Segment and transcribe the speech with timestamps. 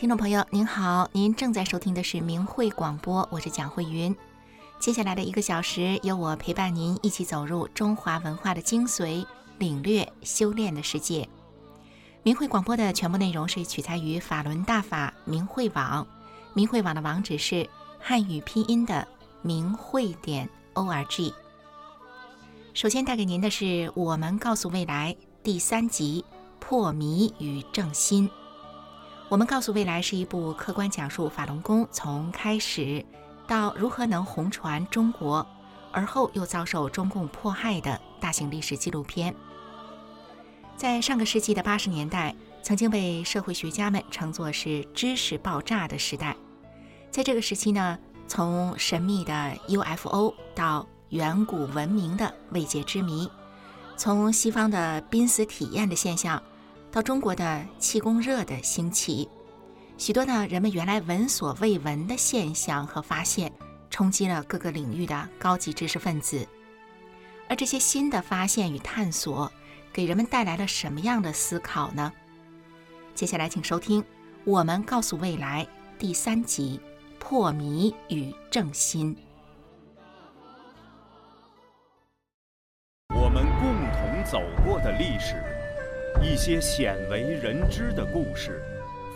[0.00, 4.16] 听众朋友您好，您正在收听的是明慧广播，我是蒋慧云。
[4.78, 9.26] 接下来的一个小时，由我陪伴您一起走入中华文化的精髓，
[9.58, 11.28] 领略修炼的世界。
[12.22, 16.06] 明慧广播的全部内容是取材于法轮大法明慧网，
[16.54, 19.06] 明慧网的网址是汉语拼音的
[19.42, 21.30] 明慧点 org。
[22.72, 26.24] 首先带给您的是我们告诉未来第三集
[26.58, 28.30] 破迷与正心。
[29.30, 33.06] 我们告诉未来是一部客观讲述法轮功从开始
[33.46, 35.46] 到如何能红传中国，
[35.92, 39.32] 而后又遭受中共迫害的大型历史纪录片。
[40.76, 46.36] 在上个世纪的八十年代，曾经被社会学家们称作是知识爆炸的时代。
[47.12, 53.30] 在这个时期呢，从神秘的 UFO 到远古文明的未解之谜，
[53.96, 56.42] 从西方的濒死体验的现象。
[56.92, 59.28] 到中国的气功热的兴起，
[59.96, 63.52] 许多呢人们原来闻所未闻的现象和发现，
[63.88, 66.44] 冲击了各个领域的高级知识分子。
[67.48, 69.50] 而这些新的发现与探索，
[69.92, 72.12] 给人们带来了什么样的思考呢？
[73.14, 74.02] 接下来，请收听
[74.44, 75.64] 《我们告诉未来》
[75.96, 76.80] 第三集：
[77.20, 79.16] 破迷与正心。
[83.14, 85.59] 我们共同走过的历史。
[86.22, 88.62] 一些鲜为人知的故事，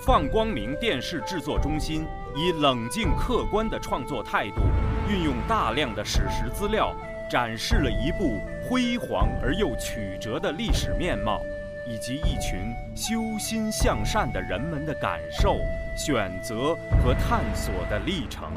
[0.04, 2.06] 放光明电视制作中心
[2.36, 4.62] 以冷静客观的创作态度，
[5.08, 6.94] 运用大量的史实资料，
[7.30, 11.40] 展示了一部辉煌而又曲折的历史面貌，
[11.88, 15.58] 以及一群修心向善的人们的感受、
[15.96, 18.50] 选择和探索的历程。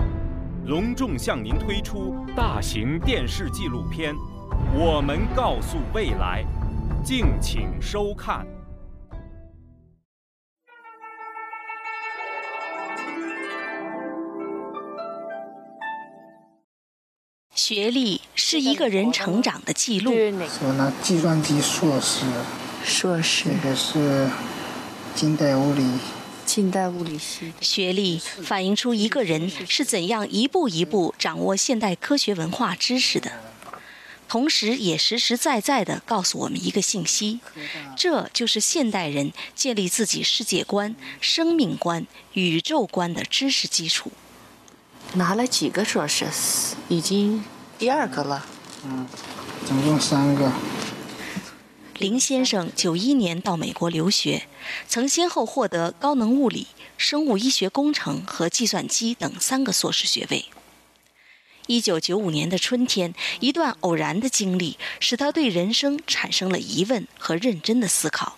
[0.65, 4.13] 隆重向您推出大型电视纪录片
[4.73, 6.43] 《我们告诉未来》。
[7.07, 8.45] 敬请收看。
[17.55, 20.11] 学历是一个人成长的记录。
[20.11, 22.25] 我拿计算机硕士，
[22.83, 24.29] 硕士，这个是
[25.15, 25.89] 近代物理，
[26.45, 27.53] 近代物理系。
[27.61, 33.31] 学历反映出一个人是怎样一步一步掌握现代科学文化知识的。
[34.27, 37.39] 同时，也实实在在地告诉我们一个信息：
[37.95, 44.11] 这就是现代人建立自己世界观、生命观、宇宙观的知识基础。
[45.13, 46.25] 拿了几个硕士？
[46.89, 47.43] 已经
[47.79, 48.45] 第二个了。
[48.83, 49.07] 嗯，
[49.65, 50.51] 总共三个。
[51.97, 54.47] 林先生九一年到美国留学，
[54.87, 56.67] 曾先后获得高能物理、
[56.97, 60.45] 生物医学工程和计算机等三个硕士学位。
[61.67, 68.37] 一九九五年的春天，一段偶然的经历使他对人生产生了疑问和认真的思考。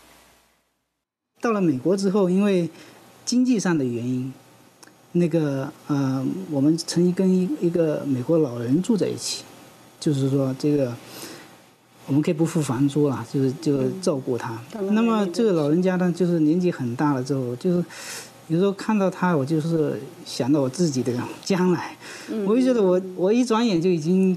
[1.39, 2.69] 到了美国之后，因为
[3.23, 4.33] 经济上的原因，
[5.13, 9.43] 那个呃，我们曾经跟一一个美国老人住在一起，
[9.99, 10.95] 就是说这个
[12.07, 14.59] 我们可以不付房租了，就是就照顾他。
[14.91, 17.85] 那么这个老人家呢，就是年纪很大了之后，就是。
[18.49, 21.95] 有时候看到他，我就是想到我自己的将来，
[22.45, 24.35] 我就觉得我我一转眼就已经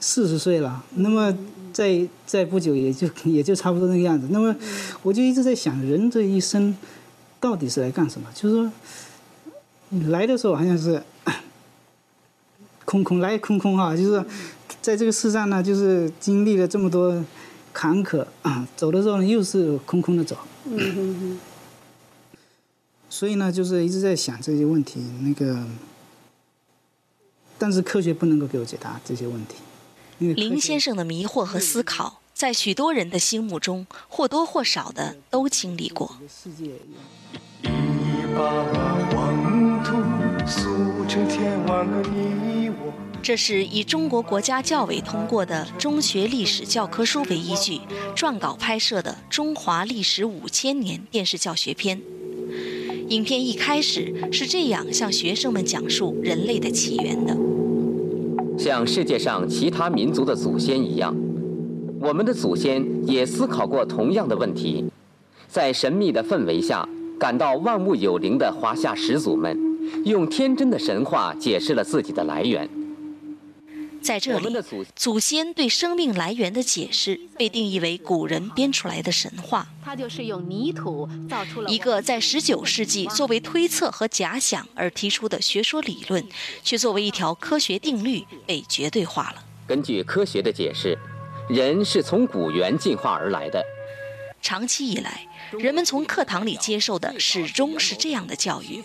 [0.00, 1.32] 四十岁了，那么
[1.70, 4.26] 在在不久也就也就差不多那个样子。
[4.30, 4.56] 那么
[5.02, 6.74] 我就一直在想，人这一生
[7.38, 8.26] 到底是来干什么？
[8.34, 11.02] 就是说，来的时候好像是
[12.86, 14.24] 空空来空空哈，就是
[14.80, 17.22] 在这个世上呢，就是经历了这么多
[17.74, 20.38] 坎坷啊，走的时候呢又是空空的走。
[23.12, 25.62] 所以呢，就是一直在想这些问题，那个，
[27.58, 29.56] 但是科学不能够给我解答这些问题。
[30.18, 36.16] 林先生的迷惑和思考，在许多人的心目中或多或少的都经历过。
[43.22, 47.82] 这是以中国国家教委通过的中学历史教科书为依据，
[48.16, 52.00] 撰稿拍摄的《中华历史五千年》电视教学片。
[53.08, 57.36] 影片一开始是这样向学生们讲述人类的起源的：
[58.56, 61.14] 像世界上其他民族的祖先一样，
[62.00, 64.84] 我们的祖先也思考过同样的问题。
[65.48, 66.88] 在神秘的氛围下，
[67.18, 69.58] 感到万物有灵的华夏始祖们，
[70.04, 72.68] 用天真的神话解释了自己的来源。
[74.02, 74.56] 在这里，
[74.96, 79.66] 祖先对生命来源的解释被定义为古人编出来的神话。
[79.84, 86.26] 它就是用泥土造出了一个在19世纪作为推测和假想而提出的学说理论，
[86.62, 89.44] 却作为一条科学定律被绝对化了。
[89.66, 90.98] 根据科学的解释，
[91.48, 93.64] 人是从古猿进化而来的。
[94.40, 98.82] 长期以来，人们从课堂里接受的始终是这样的教育。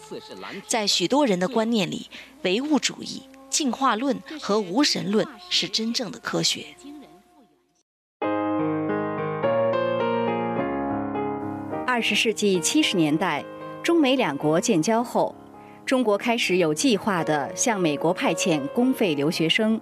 [0.68, 2.08] 在许多人的观念里，
[2.44, 6.66] 唯物主义、进化论和无神论是真正的科学。
[11.86, 13.44] 二十世纪七十年代，
[13.82, 15.34] 中美两国建交后，
[15.86, 19.80] 中国开始有计划地向美国派遣公费留学生。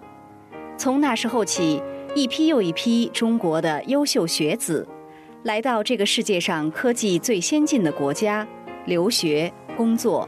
[0.78, 1.82] 从那时候起，
[2.16, 4.88] 一批又一批中国的优秀学子。
[5.44, 8.48] 来到这个世界上科技最先进的国家
[8.86, 10.28] 留学工作。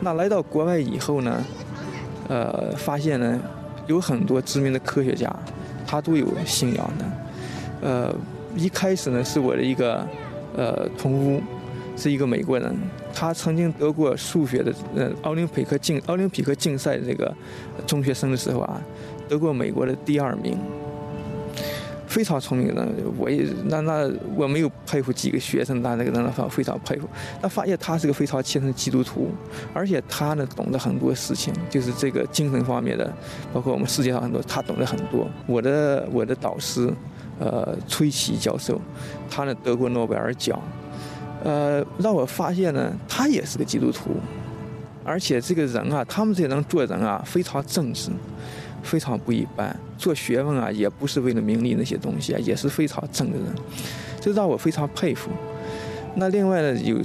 [0.00, 1.44] 那来到国外以后呢，
[2.28, 3.40] 呃，发现呢，
[3.86, 5.34] 有很多知名的科学家，
[5.86, 7.04] 他都有信仰的。
[7.80, 8.14] 呃，
[8.54, 10.06] 一开始呢，是我的一个
[10.56, 11.42] 呃同屋，
[11.96, 12.76] 是一个美国人，
[13.14, 17.34] 他曾经得过数学的呃奥林匹克竞奥林匹克竞赛这个
[17.86, 18.80] 中学生的时候啊，
[19.28, 20.58] 得过美国的第二名。
[22.18, 22.84] 非常聪明的，
[23.16, 27.08] 我也那那我没有佩服几个学生，那那个人非常佩服。
[27.40, 29.30] 那发现他是个非常虔诚的基督徒，
[29.72, 33.08] 而且他呢懂得很多事情，就是这个精神方面的，
[33.52, 35.30] 包括我们世界上很多，他懂得很多。
[35.46, 36.92] 我的我的导师，
[37.38, 38.80] 呃，崔琦教授，
[39.30, 40.60] 他呢得过诺贝尔奖，
[41.44, 44.10] 呃，让我发现呢，他也是个基督徒，
[45.04, 48.10] 而且这个人啊，他们这些人做人啊，非常正直。
[48.82, 53.46] 非常不一般，做学问啊，也不是为了名利那些东西啊，也是非常正的人，
[54.20, 55.30] 这让我非常佩服。
[56.14, 57.00] 那另外呢，有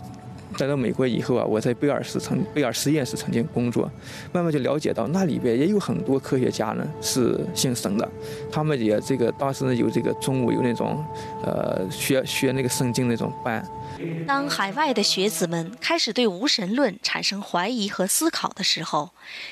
[0.59, 3.89] 来到美国以后啊，我在贝尔斯曾贝尔实验室曾经工作，
[4.31, 8.09] 慢慢就了解到那里边也有很多科学家呢是姓神的，
[8.51, 11.03] 他们也这个当时呢有这个中午有那种
[11.43, 13.65] 呃学学那个圣经那种班。
[14.27, 19.11] 当海外的学子们开始对无神论产生怀疑和思考的时候，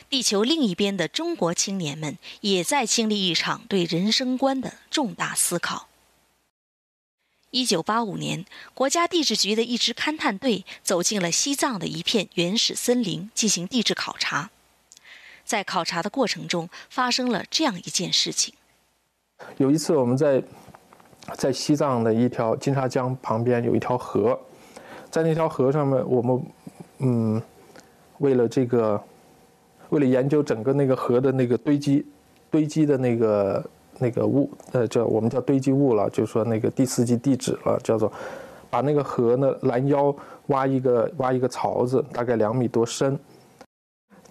[0.09, 5.87] 地球另一边的中国青年们也在经历一场对人生观的重大思考。
[7.51, 14.49] 一九八五年，国家地质局的一支勘探队走进了西藏的一片原始森林进行地质考察。
[15.45, 18.53] 在考察的过程中，发生了这样一件事情：
[19.57, 20.43] 有一次，我们在。
[21.37, 24.37] 在西藏的一条金沙江旁边有一条河，
[25.11, 26.43] 在那条河上面，我们
[26.97, 27.41] 嗯，
[28.17, 29.01] 为了这个，
[29.89, 32.03] 为了研究整个那个河的那个堆积
[32.49, 33.63] 堆积的那个
[34.01, 38.11] 那个物，呃，叫我们叫堆积物了，就是说那个第四纪地质了，叫做
[38.69, 40.13] 把那个河呢拦腰
[40.47, 43.17] 挖一个挖一个槽子，大概两米多深，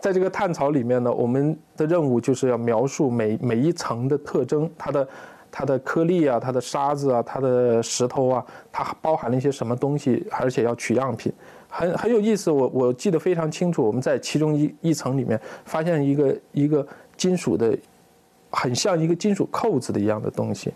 [0.01, 5.09] 在这个探槽里面呢，我们的任务就是要描述每每一层的特征，它的。
[5.53, 10.25] 它的颗粒啊，它的沙子啊，它的石头啊，它包含了一些什么东西？
[10.31, 11.33] 而且要取样品，
[11.69, 12.53] 很很有意思。
[12.53, 16.87] 我我记得非常清楚，我们在其中一一层里面发现一个一个
[17.17, 17.77] 金属的，
[18.51, 20.73] 很像一个金属扣子的一样的东西。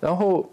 [0.00, 0.48] 然后，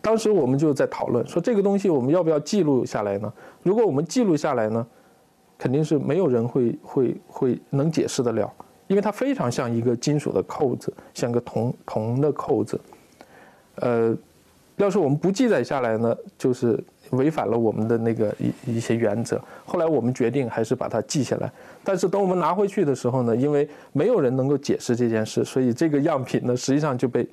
[0.00, 3.32] 当时我们就在讨论说，这个东西我们要不要记录下来呢？
[3.62, 4.86] 如果我们记录下来呢，
[5.58, 8.52] 肯定是没有人会会会能解释得了。
[8.86, 12.78] 因为它非常像一个金属的扣子，像个铜铜的扣子。
[13.76, 14.14] 呃，
[14.76, 16.78] 要是我们不记载下来呢，就是
[17.16, 19.42] 违反了我们的那个一一些原则。
[19.64, 21.50] 后来我们决定还是把它记下来。
[21.82, 27.26] 但是等我们拿回去的时候呢，因为没有人能够解释这件事，所以这个样品呢，实际上就被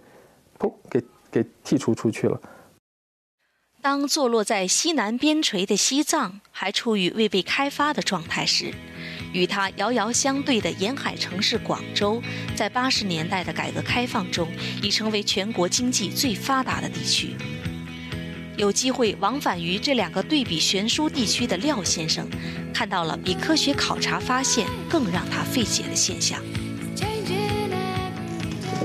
[0.60, 2.40] 砰给给剔除出去了。
[3.82, 8.72] 当坐落在西南边陲的西藏还处于未被开发的状态时。
[9.34, 12.22] 与它遥遥相对的沿海城市广州，
[12.54, 14.46] 在八十年代的改革开放中，
[14.84, 17.30] 已成为全国经济最发达的地区。
[18.58, 22.28] 有机会往返于这两个对比悬殊地区的廖先生，
[22.74, 26.40] 看到了比科学考察发现更让他费解的现象。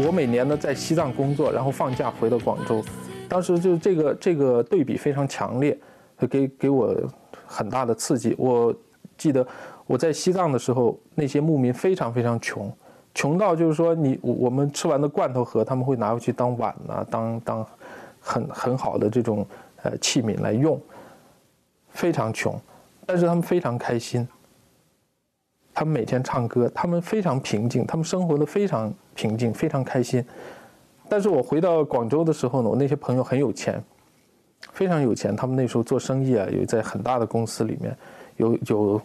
[0.04, 2.84] 我每年呢在西藏工作，然后放假回到广州，
[3.28, 5.78] 当时就这个这个对比非常强烈，
[6.30, 6.94] 给给我
[7.46, 8.34] 很大的刺激。
[8.38, 8.74] 我
[9.16, 9.46] 记得。
[9.88, 12.76] 我在西藏的时候，那些牧民非常非常穷，
[13.14, 17.66] 穷到就是说，你我们吃完的罐头盒，他们会拿回去当碗呐，当当
[18.26, 19.46] 很很好的这种
[19.82, 20.80] 呃器皿来用，
[21.90, 22.60] 非常穷，
[23.06, 24.26] 但是他们非常开心，
[25.72, 30.24] 他们每天唱歌，他们非常平静，他们生活的非常平静，非常开心。
[31.08, 33.80] 但是我回到广州的时候呢，我那些朋友很有钱，
[34.72, 37.96] 非常有钱，他们那时候做生意啊，有在很大的公司里面，
[38.36, 39.00] 有有。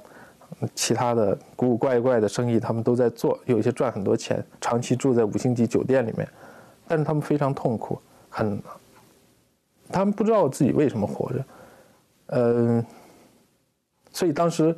[0.75, 6.27] 其他的古古怪怪的生意，他们都在做，有一些赚很多钱，长期住在五星级酒店里面，
[6.85, 7.97] 但是他们非常痛苦，
[8.29, 8.61] 很，
[9.91, 11.45] 他们不知道自己为什么活着，
[12.27, 12.85] 嗯，
[14.11, 14.75] 所以当时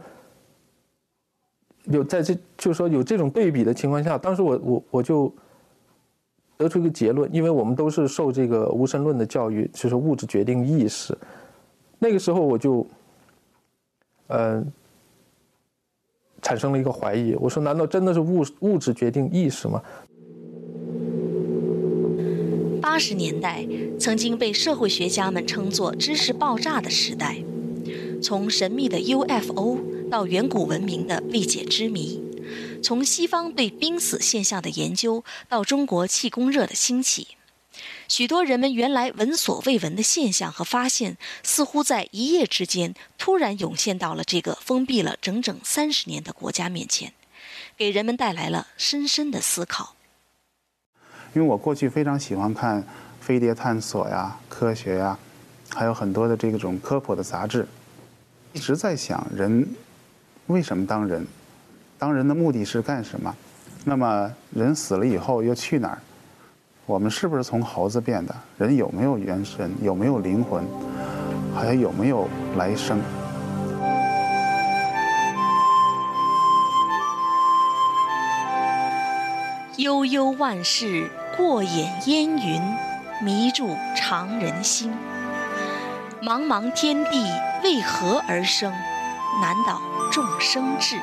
[1.86, 5.34] 有在这，就是说有这种对比的情况下，当时我我我就
[6.58, 11.18] 得出一个结论，因为我们都是受这个无神论的教育，就是物质决定意识。
[12.00, 12.86] 那个时候我就，
[14.28, 14.64] 呃，
[16.42, 19.82] 产生了一个怀疑，我说难道真的是物物质决定意识吗？
[22.94, 23.66] 八十年代
[24.00, 27.44] 曾经被社会学家们称作“知识爆炸”的时代，
[28.22, 29.80] 从神秘的 UFO
[30.12, 32.22] 到远古文明的未解之谜，
[32.84, 37.30] 从西方对濒死现象的研究到中国气功热的兴起，
[38.08, 47.12] 许多人们原来闻所未闻的现象和发现，似乎在一夜之间突然涌现到了这个封闭了整整三十年的国家面前，
[47.76, 49.96] 给人们带来了深深的思考。
[51.34, 52.84] 因为我过去非常喜欢看
[53.20, 55.18] 飞碟探索呀、科学呀，
[55.74, 57.68] 还有很多的这种科普的杂志，
[58.54, 59.68] 一直在想人
[60.46, 61.26] 为什么当人，
[61.98, 63.36] 当人的目的是干什么？
[63.84, 65.98] 那么人死了以后又去哪儿？
[66.86, 68.36] 我们是不是从猴子变的？
[68.58, 69.72] 人有没有元神？
[69.82, 70.64] 有没有灵魂？
[71.56, 73.00] 还有没有来生？
[79.78, 82.62] 悠悠万事，过眼烟云，
[83.20, 84.94] 迷住常人心。
[86.22, 87.26] 茫茫天地，
[87.64, 88.72] 为何而生？
[89.42, 91.00] 难倒众生志。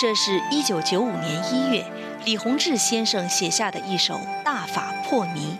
[0.00, 1.86] 这是一九九五年一月，
[2.24, 5.56] 李洪志先生写下的一首《大法破迷》。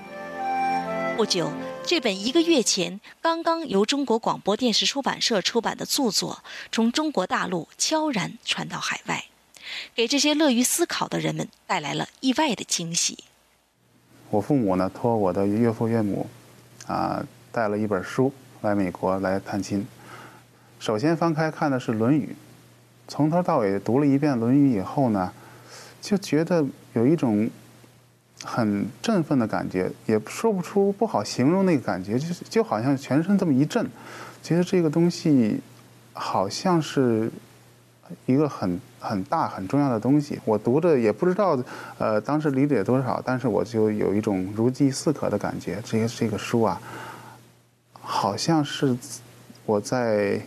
[1.17, 1.53] 不久，
[1.87, 6.43] 这本一个月前刚刚由中国广播电视出版社出版的著作，
[6.73, 9.27] 从中国大陆悄然传到海外。
[9.95, 13.25] 给这些乐于思考的人们带来了意外的惊喜。
[14.31, 16.29] 我父母呢，托我的岳父岳母，
[16.87, 19.87] 啊，带了一本书来美国来探亲。
[20.79, 22.27] 首先翻开看的是《论语》，
[23.09, 25.33] 从头到尾读了一遍《论语》以后呢，
[26.01, 27.51] 就觉得有一种
[28.45, 33.89] 很振奋的感觉，也说不出不好形容那个感觉，就是就好像全身这么一震，
[34.43, 35.61] 觉得这个东西
[36.13, 37.31] 好像是。
[38.27, 41.59] 一个很很大很重要的东西，我读着也不知道，
[41.99, 45.81] 呃，当时理解多少，但是我就有一种如饥似渴的感觉。
[45.83, 46.81] 这个这个书啊，
[48.01, 48.97] 好像是
[49.65, 50.41] 我在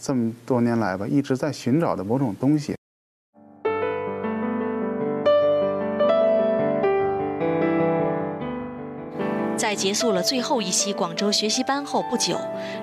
[0.00, 2.74] 这么多年来吧，一直在寻找的某种东西。
[9.54, 12.36] 在结束了最后一期广州学习班后不久，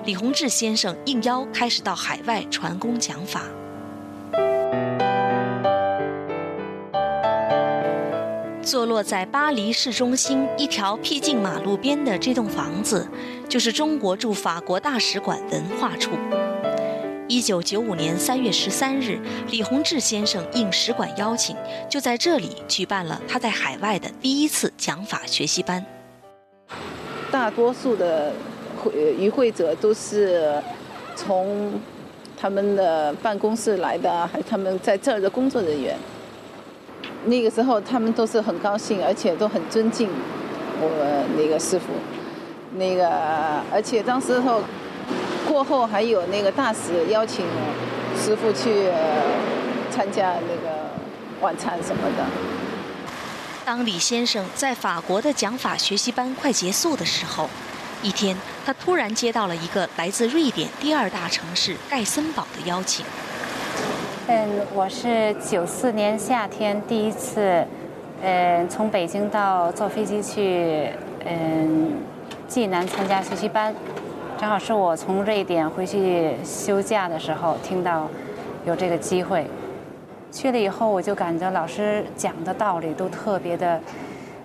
[0.04, 3.42] 李洪志先生应邀开始到海外传功讲法。
[8.70, 13.04] 坐落在巴黎市中心一条僻静马路边的这栋房子，
[13.48, 16.12] 就是中国驻法国大使馆文化处。
[17.26, 21.56] 一九九五年三月十三日，李洪志先生应使馆邀请，
[21.88, 25.84] 就在这里举办了他在海外的第一次讲法学习班。
[27.28, 28.32] 大多数的
[28.80, 30.62] 会与会者都是
[31.16, 31.72] 从
[32.36, 35.98] 他们的办公室来的，还他们在这儿的工作人员。
[37.26, 40.08] 那个时候，他们都是很高兴，而且都很尊敬
[40.80, 40.88] 我
[41.36, 41.86] 那个师傅。
[42.76, 43.10] 那个，
[43.72, 44.62] 而且当时候
[45.46, 47.44] 过后还有那个大使邀请
[48.16, 48.88] 师傅去
[49.90, 50.90] 参加那个
[51.40, 52.24] 晚餐什么的。
[53.64, 57.50] 当李先生在法国的讲法学习班快结束的时候，
[58.02, 63.04] 一天，他突然接到了一个来自瑞典第二大城市盖森堡的邀请。
[64.32, 67.66] 嗯，我是九四年夏天第一次，
[68.22, 70.88] 嗯，从北京到坐飞机去，
[71.24, 71.94] 嗯，
[72.46, 73.74] 济南参加学习班，
[74.38, 78.06] 正好是我从瑞典回去休假的时候听到
[78.64, 79.44] 有这个机会，
[80.30, 83.80] 去了以后我就感觉老师讲的道理都特别的，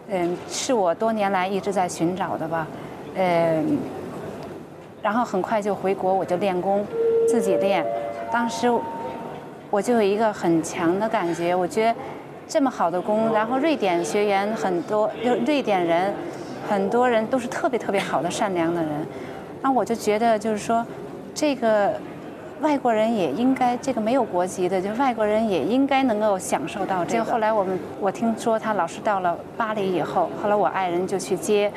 [0.08, 2.66] 嗯，是我多年来一直在寻找的吧，
[3.14, 3.78] 嗯，
[5.04, 6.84] 然后很快就回国，我就练功，
[7.30, 7.86] 自己练，
[8.32, 8.68] 当时。
[9.76, 11.94] 我就有一个很强的感觉，我觉得
[12.48, 16.14] 这么好的工，然后瑞典学员很多，就瑞典人
[16.70, 18.90] 很多人都是特别特别好的善良的人，
[19.62, 20.86] 那我就觉得就是说，
[21.34, 21.92] 这个
[22.62, 27.26] 外国人也应该，这个没有国籍的，就外国人也应该能够享受到这个。
[27.26, 31.70] 后来我们我听说他老师到了巴黎以后，后来我爱人就去接，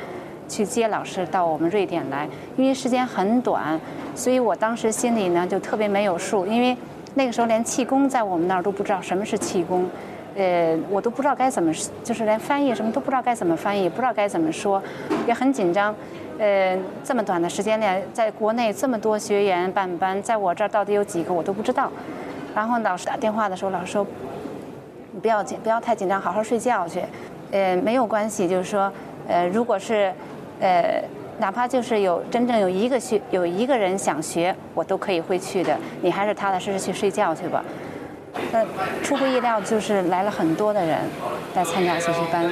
[0.47, 2.25] 去接老师到我们瑞典来，
[2.55, 3.77] 因为时间很短，
[4.15, 6.77] 所以我当时心里呢就特别没有数，因为。
[7.15, 9.85] 那个时候连气功在我们那儿都不知道什么是气功，
[10.35, 11.71] 呃，我都不知道该怎么，
[12.03, 14.81] 就是连翻译什么都不知道该怎么翻译，不知道该怎么说，
[15.27, 15.93] 也很紧张。
[16.37, 21.91] 呃，这么短的时间内，在国内这么多学员办班，在我这儿到底有几个我都不知道。
[22.55, 24.07] 然后老师打电话的时候，老师说
[25.11, 27.01] ：“你不要紧，不要太紧张，好好睡觉去。”
[27.51, 28.91] 呃，没有关系，就是说，
[29.27, 30.13] 呃，如果是，
[30.61, 31.03] 呃，
[31.39, 35.77] 哪怕就是有真正有一个学有一个人想学，我都可以会去的。
[36.01, 37.63] 你还是踏踏实实去睡觉去吧。
[38.51, 38.63] 那
[39.03, 40.99] 出乎意料，就是来了很多的人
[41.55, 42.51] 来参加学习班。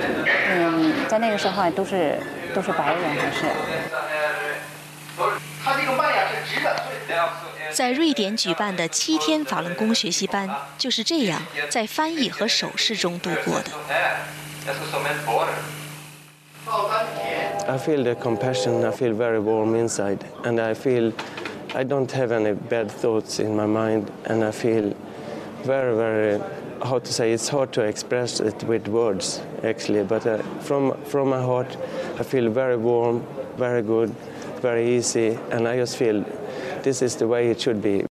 [0.49, 2.17] 嗯，在那个时候啊都是
[2.53, 3.45] 都是白人，还是。
[5.63, 6.75] 他这个麦芽是直的。
[7.73, 13.71] 在瑞典举办的七天法轮功学习班就是这样在翻译和手势中度过的。
[17.68, 18.84] I feel the compassion.
[18.84, 21.12] I feel very warm inside, and I feel
[21.74, 24.94] I don't have any bad thoughts in my mind, and I feel
[25.64, 26.40] very, very
[26.82, 27.32] how to say.
[27.32, 30.02] It's hard to express it with words, actually.
[30.04, 31.76] But uh, from from my heart,
[32.18, 33.22] I feel very warm,
[33.56, 34.10] very good,
[34.60, 36.24] very easy, and I just feel
[36.82, 38.04] this is the way it should be.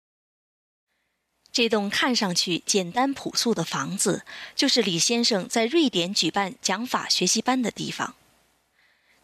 [1.53, 4.23] 这栋看上去简单朴素的房子，
[4.55, 8.15] 就是李先生在瑞典举办讲法学习班的地方。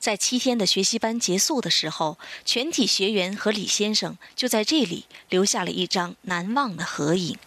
[0.01, 7.37] 在七天的学习班结束的时候，全体学员和李先生就在这里留下了一张难忘的合影。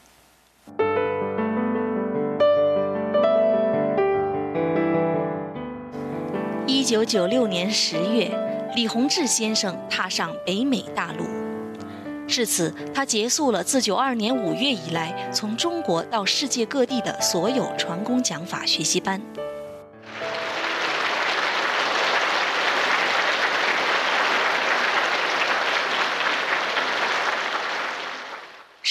[6.64, 8.30] 一九九六年十月，
[8.76, 11.24] 李洪志先生踏上北美大陆。
[12.28, 19.20] 至此，他结束了自九二年五月以来从中国到世界各地的所有传功讲法学习班。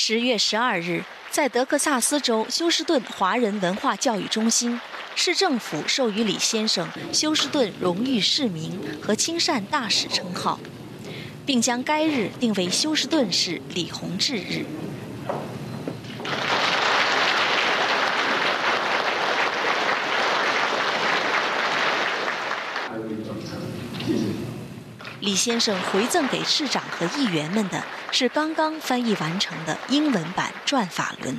[0.05, 4.77] 十月十二日，在德克萨斯州休斯顿华人文化教育中心，
[5.15, 10.60] 市政府授予李先生休斯顿荣誉市民和亲善大使称号。
[11.45, 14.65] 并将该日定为休斯顿市李洪志日。
[25.34, 31.36] 李先生回赠给市长和议员们的是刚刚翻译完成的英文版《转法轮》。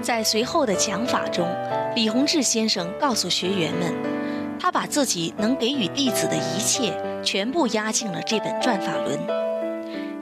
[0.00, 1.52] 在随后的讲法中。
[1.96, 3.92] 李洪志先生告诉学员们，
[4.60, 9.18] 他把自己能给予弟子的一切，全部压进了这本《转法轮》。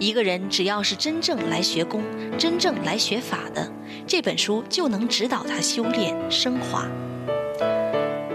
[0.01, 2.03] 一个人只要是真正来学功、
[2.39, 3.71] 真正来学法的，
[4.07, 6.89] 这本书就能指导他修炼升华。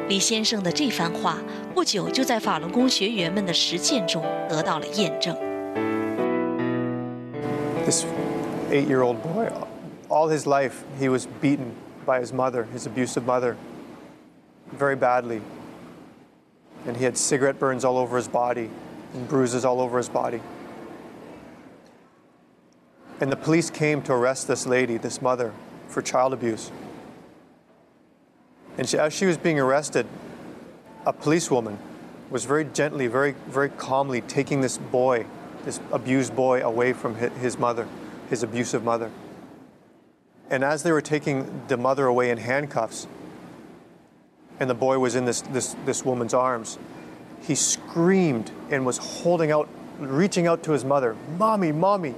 [0.07, 1.39] 李先生的这番话，
[1.73, 5.35] 不久就在法轮功学员们的实践中得到了验证。
[7.83, 8.05] This
[8.71, 9.49] eight-year-old boy,
[10.07, 11.71] all his life he was beaten.
[12.05, 13.57] by his mother, his abusive mother,
[14.77, 15.41] very badly.
[16.87, 18.69] And he had cigarette burns all over his body
[19.15, 20.39] and bruises all over his body.
[23.19, 25.53] And the police came to arrest this lady, this mother,
[25.87, 26.71] for child abuse.
[28.77, 30.05] And she, as she was being arrested,
[31.05, 31.79] a policewoman
[32.29, 35.25] was very gently, very, very calmly taking this boy,
[35.63, 37.87] this abused boy, away from his mother,
[38.29, 39.11] his abusive mother.
[40.49, 43.07] And as they were taking the mother away in handcuffs,
[44.59, 46.77] and the boy was in this, this, this woman's arms,
[47.41, 52.15] he screamed and was holding out, reaching out to his mother, Mommy, Mommy.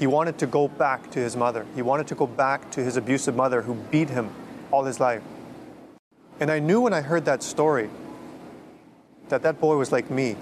[0.00, 1.66] He wanted to go back to his mother.
[1.74, 4.30] He wanted to go back to his abusive mother who beat him
[4.72, 5.22] all his life.
[6.40, 7.90] And I knew when I heard that story
[9.28, 10.36] that that boy was like me.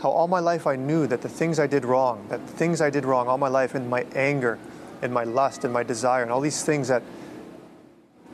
[0.00, 2.80] How all my life I knew that the things I did wrong, that the things
[2.80, 4.58] I did wrong all my life and my anger,
[5.02, 7.02] and my lust and my desire and all these things that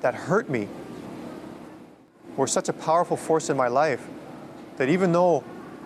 [0.00, 0.68] that hurt me
[2.36, 4.06] were such a powerful force in my life
[4.76, 5.42] that even though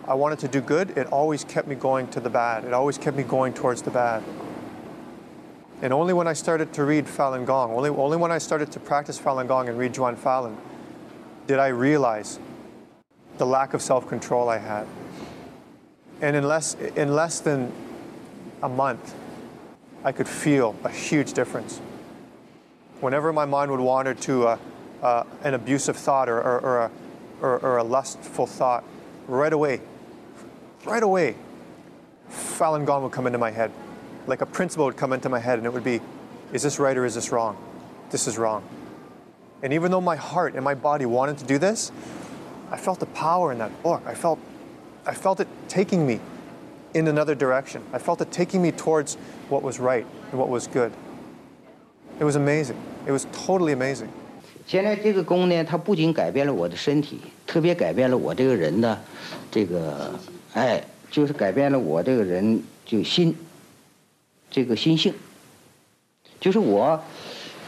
[0.09, 2.65] I wanted to do good, it always kept me going to the bad.
[2.65, 4.25] It always kept me going towards the bad.
[5.83, 8.81] And only when I started to read Falun Gong, only, only when I started to
[8.81, 10.57] practice Falun Gong and read Juan Falun,
[11.47, 12.41] did I realize
[13.37, 14.87] the lack of self-control I had.
[16.23, 17.71] And in less, in less than
[18.63, 19.15] a month,
[20.05, 21.83] I could feel a huge difference.
[23.01, 24.59] Whenever my mind would wander to a,
[25.03, 26.91] uh, an abusive thought or, or, or, a,
[27.43, 28.85] or, or a lustful thought,
[29.29, 29.81] right away,
[30.86, 31.36] right away,
[32.30, 33.72] Falun Gong would come into my head.
[34.28, 36.00] Like a principle would come into my head, and it would be,
[36.52, 37.58] is this right or is this wrong?
[38.10, 38.64] This is wrong.
[39.62, 41.92] And even though my heart and my body wanted to do this,
[42.72, 44.02] I felt the power in that book.
[44.06, 44.40] I felt,
[45.06, 46.20] I felt it taking me
[46.94, 47.82] in another direction.
[47.94, 49.16] I felt it taking me towards
[49.50, 50.92] what was right and what was good.
[52.20, 52.78] It was amazing.
[53.08, 54.10] It was totally amazing.
[54.66, 58.98] 现在这个功呢，它不仅改变了我的身体，特别改变了我这个人的
[59.52, 60.12] 这个，
[60.59, 63.35] 哎，就是改变了我这个人就心。
[64.51, 65.15] 这个心性。
[66.41, 67.01] 就是我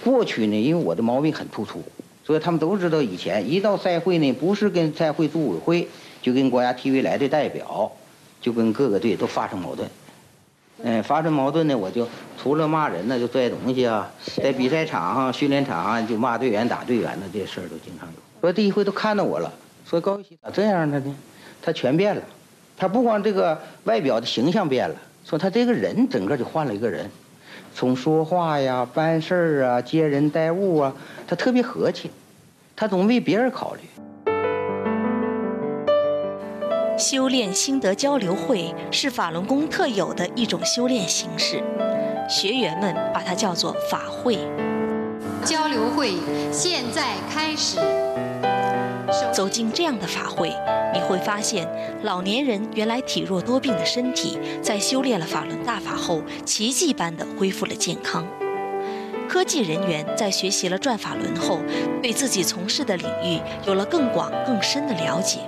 [0.03, 1.83] 过去呢，因为我的毛病很突出，
[2.24, 5.88] 所以他们都知道以前一到赛会呢，不是跟赛会组委会，
[6.22, 7.90] 就跟国家体育来的代表，
[8.40, 9.88] 就跟各个队都发生矛盾。
[10.83, 12.09] 嗯，发生矛盾呢，我就
[12.40, 18.14] 除了骂人呢，就拽东西啊，在比赛场上、训练场上就骂队员、打队员呢，这事儿都经常有。
[18.40, 19.53] 说第一回都看到我了，
[19.85, 21.16] 说高玉玺咋这样了呢？
[21.61, 22.22] 他全变了，
[22.81, 27.11] 他不光这个外表的形象变了，说他这个人整个就换了一个人，
[27.75, 30.95] 从说话呀、办事儿啊、接人待物啊，
[31.29, 32.11] 他特别和气，
[32.75, 33.81] 他总为别人考虑。
[36.97, 41.62] 修炼心得交流会是法轮功特有的一种修炼形式，
[42.31, 44.38] 学员们把它叫做法会。
[45.45, 46.14] 交流会
[46.51, 47.79] 现在开始。
[49.33, 50.53] 走进这样的法会，
[50.94, 51.66] 你会发现，
[52.03, 58.27] 老年人原来体弱多病的身体，在修炼了法轮大法后，奇迹般的恢复了健康。
[59.29, 61.61] 科技人员在学习了转法轮后，
[62.03, 65.38] 对自己从事的领域有了更广更深的了解。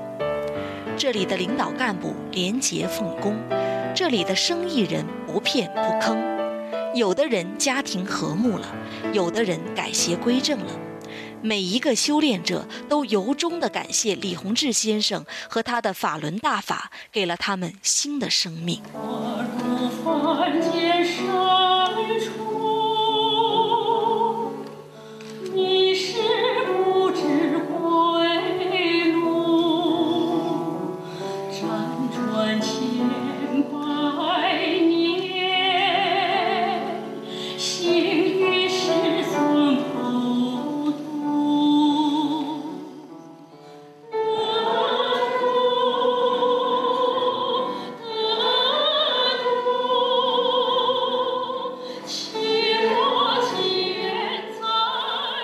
[0.96, 3.36] 这里的领导干部廉洁奉公，
[3.94, 6.16] 这里的生意人不骗不坑，
[6.94, 8.66] 有的人家庭和睦了，
[9.12, 10.72] 有的人改邪归正了。
[11.42, 18.80] 每一个修炼者都由衷地感谢李洪志先生和他的法轮大法，给了他们新的生命。
[18.94, 19.88] 我如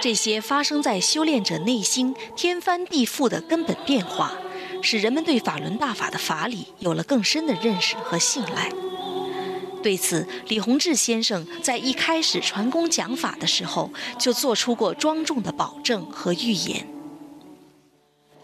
[0.09, 4.33] 这些发生在修炼者内心天翻地覆的根本变化，
[4.81, 8.73] 使人们对法轮大法的法理有了更深的认识和信赖。
[9.83, 16.87] 对此，李洪志先生在一开始传功讲法的时候，就做出过庄重的保证和预言。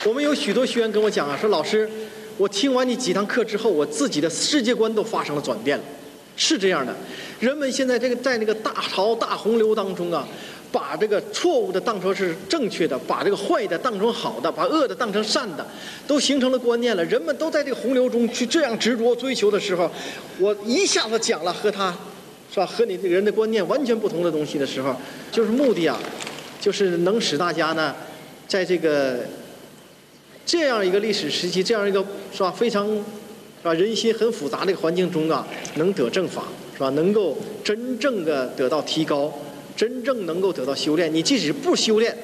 [0.05, 1.90] 我们有许多学员跟我讲啊，说老师，
[2.37, 5.85] 我听完你几堂课之后，我自己的世界观都发生了转变了。
[6.37, 6.94] 是这样的，
[7.40, 10.27] 人们现在这个在那个大潮大洪流当中啊，
[10.74, 15.64] 把这个错误的当成是正确的，把这个坏的当成好的，把恶的当成善的，
[16.04, 17.04] 都形成了观念了。
[17.04, 19.88] 人们都在这个洪流中去这样执着追求的时候，
[20.40, 21.96] 我一下子讲了和他，
[22.52, 22.66] 是吧？
[22.66, 24.96] 和你这个人的观念完全不同的东西的时候，
[25.30, 25.96] 就是目的啊，
[26.60, 27.94] 就是能使大家呢，
[28.48, 29.20] 在这个
[30.44, 32.84] 这样一个历史时期，这样一个是吧非常。
[33.62, 33.72] 是吧？
[33.72, 36.90] 人心很复杂的一个环境中啊，能得正法，是吧？
[36.90, 37.34] 能够
[37.64, 39.32] 真正的得到提高，
[39.76, 41.12] 真正能够得到修炼。
[41.12, 42.16] 你即使不修炼，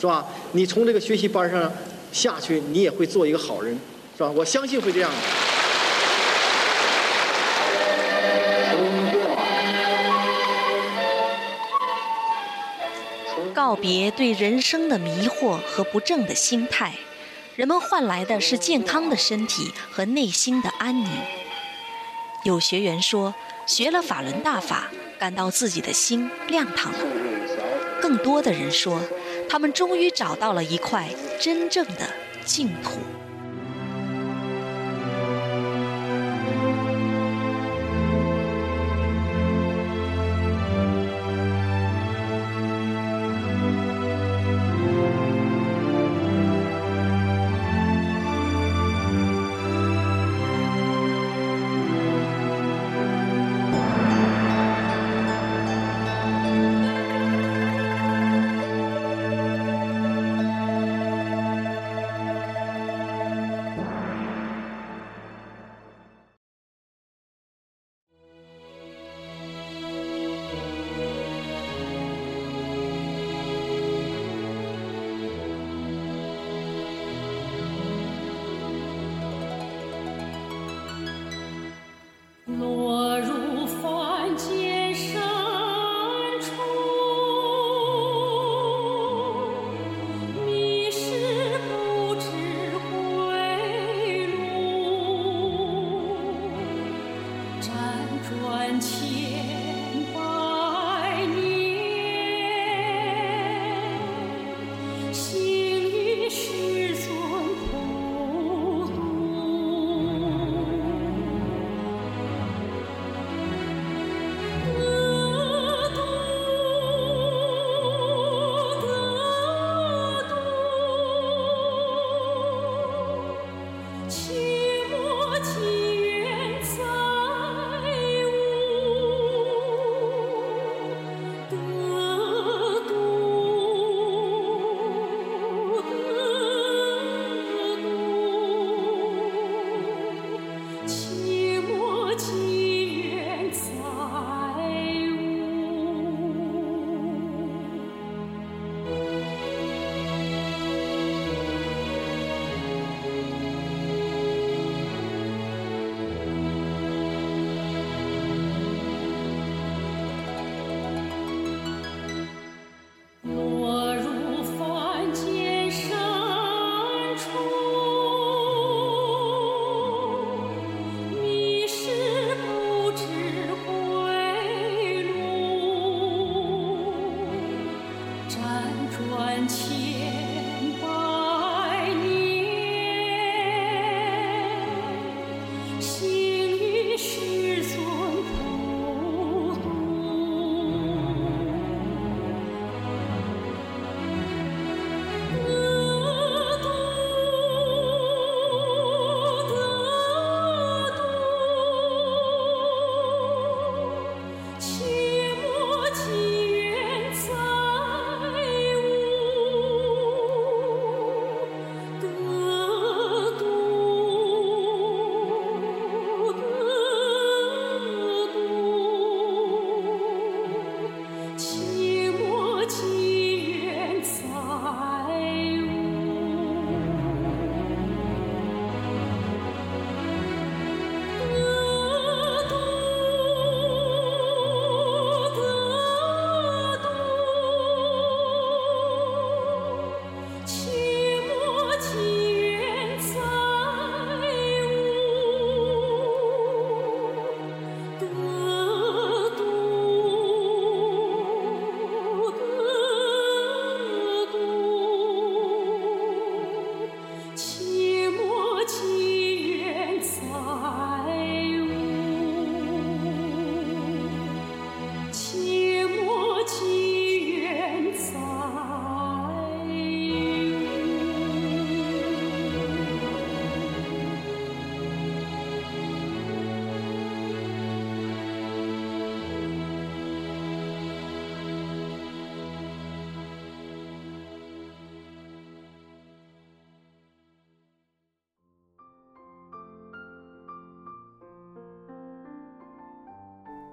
[0.00, 0.26] 是吧？
[0.52, 1.72] 你从这个学习班上
[2.12, 3.78] 下去，你也会做一个好人，
[4.16, 4.30] 是吧？
[4.30, 5.16] 我相信会这样的。
[13.54, 16.92] 告别对人生的迷惑和不正的心态。
[17.56, 21.08] 人们换来的是健康的身体和内心的安宁。
[22.44, 23.34] 有学员说，
[23.66, 26.98] 学了法轮大法，感到自己的心亮堂了。
[28.00, 29.00] 更多的人说，
[29.48, 31.08] 他们终于找到了一块
[31.40, 32.08] 真正的
[32.44, 33.00] 净土。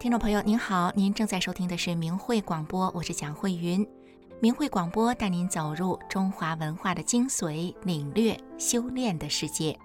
[0.03, 3.87] 听众朋友您好，您正在收听的是明慧广播，我是蒋慧云。
[4.41, 9.79] 明慧广播带您走入中华文化的精髓，领略修炼的世界。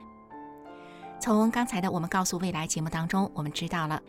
[1.20, 4.02] 从刚才的我们告诉未来节目当中，我们知道了，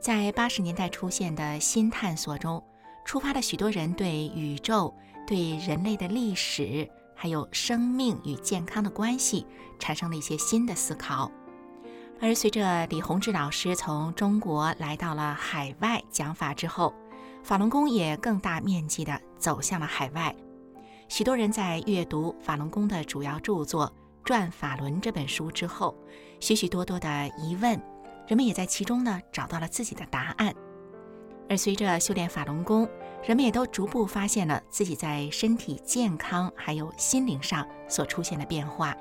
[0.00, 2.64] 在八十年代出现的新探索中，
[3.04, 4.94] 触发了许多人对宇宙、
[5.26, 9.46] 对人类的历史，还有生命与健康的关系，
[9.78, 11.30] 产生了一些新的思考。
[12.22, 16.92] 而随着李洪志老师从中国来到了海外讲法之后，
[17.42, 20.34] 法轮功也更大面积地走向了海外。
[21.08, 23.86] 许多人在阅读法轮功的主要著作
[24.22, 25.96] 《转法轮》这本书之后，
[26.40, 27.72] 许许多多的疑问，
[28.26, 30.54] 人们也在其中呢找到了自己的答案。
[31.48, 32.86] 而随着修炼法轮功，
[33.24, 38.94] 人们也都逐步发现了自己在身体健康还有心灵上所出现的变化。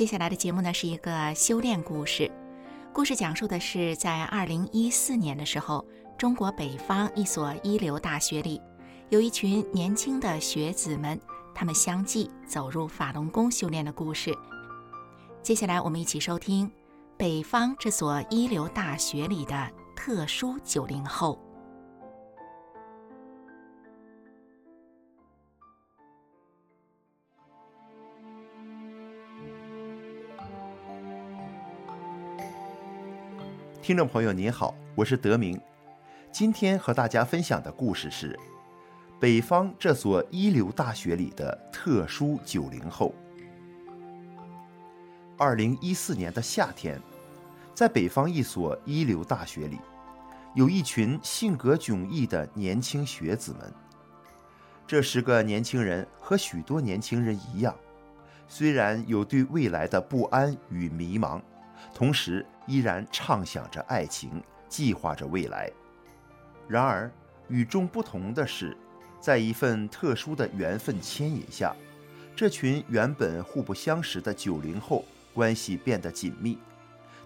[0.00, 2.32] 接下来的节目呢是一个修炼故事，
[2.90, 5.84] 故事讲述的是在二零一四年的时候，
[6.16, 8.58] 中国北方一所一流大学里，
[9.10, 11.20] 有一群年轻的学子们，
[11.54, 14.34] 他们相继走入法轮功修炼的故事。
[15.42, 16.72] 接下来我们一起收听
[17.18, 21.38] 北方这所一流大学里的特殊九零后。
[33.82, 35.58] 听众朋友您好，我是德明。
[36.30, 38.38] 今天和大家分享的故事是
[39.18, 43.14] 北方这所一流大学里的特殊九零后。
[45.38, 47.00] 二零一四年的夏天，
[47.74, 49.78] 在北方一所一流大学里，
[50.54, 53.72] 有一群性格迥异的年轻学子们。
[54.86, 57.74] 这十个年轻人和许多年轻人一样，
[58.46, 61.40] 虽然有对未来的不安与迷茫。
[61.94, 65.70] 同时，依然畅想着爱情，计划着未来。
[66.68, 67.10] 然而，
[67.48, 68.76] 与众不同的是，
[69.20, 71.74] 在一份特殊的缘分牵引下，
[72.36, 76.58] 这群原本互不相识的九零后关系变得紧密，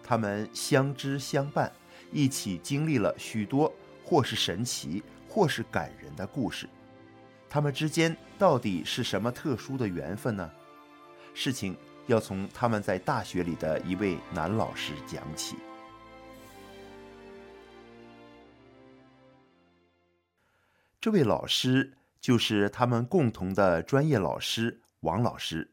[0.03, 1.71] 他们相知相伴，
[2.11, 3.73] 一起经历了许多
[4.05, 6.69] 或是神奇，或是感人的故事。
[7.49, 10.51] 他们之间到底是什么特殊的缘分呢？
[11.35, 15.57] 事情要从他们在大学里的一位男老师讲起。
[21.01, 25.73] 这位老师就是他们共同的专业老师王老师。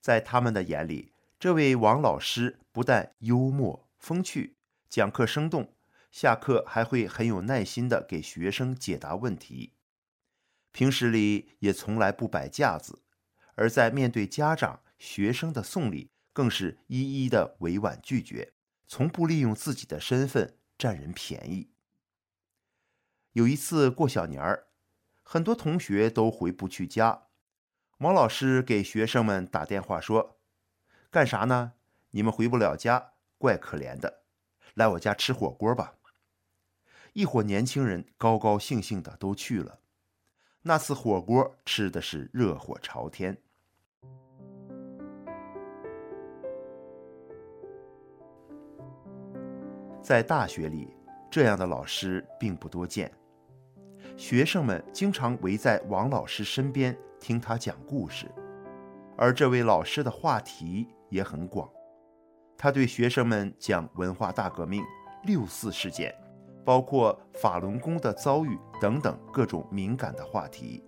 [0.00, 4.56] 在他们的眼里，这位王老师不但幽默风趣，
[4.88, 5.72] 讲课生动，
[6.12, 9.72] 下课还会很有耐心的给学生解答问题。
[10.70, 13.02] 平时里也从来不摆架子，
[13.56, 18.52] 而在面对家长、学生的送礼，更是一一的委婉拒绝，
[18.86, 21.70] 从不利用自己的身份占人便宜。
[23.32, 24.68] 有一次过小年儿，
[25.22, 27.24] 很多同学都回不去家。
[27.98, 30.38] 王老师给学生们打电话说
[31.10, 31.72] ：“干啥呢？
[32.10, 34.22] 你们回不了家，怪可怜的，
[34.74, 35.94] 来我家吃火锅吧。”
[37.14, 39.80] 一伙年轻人高高兴兴的都去了。
[40.62, 43.42] 那次火锅吃的是热火朝天。
[50.06, 50.96] 在大学里，
[51.28, 53.10] 这样的老师并不多见。
[54.16, 58.30] 学生们经常围在王老师身边听他讲故事，
[59.18, 61.68] 而这位老师的话题也很广。
[62.56, 64.80] 他对学生们讲文化大革命、
[65.24, 66.14] 六四事件，
[66.64, 70.84] 包括法轮功的遭遇等等各种敏感的话题。